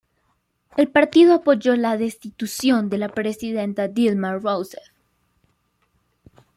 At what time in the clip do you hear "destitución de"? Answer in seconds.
1.95-2.97